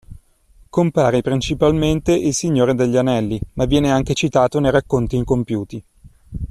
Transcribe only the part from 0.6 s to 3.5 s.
Compare principalmente "Il Signore degli Anelli",